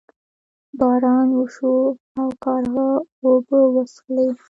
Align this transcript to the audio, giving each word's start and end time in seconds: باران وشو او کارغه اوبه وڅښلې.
باران 0.79 1.27
وشو 1.39 1.73
او 2.19 2.27
کارغه 2.43 2.87
اوبه 3.23 3.59
وڅښلې. 3.73 4.27